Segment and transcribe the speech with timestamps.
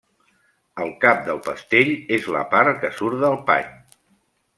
[0.85, 3.69] El cap del pestell és la part que surt del pany.